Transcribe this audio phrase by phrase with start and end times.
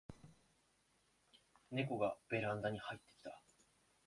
[1.69, 3.39] ネコがベランダに入ってきた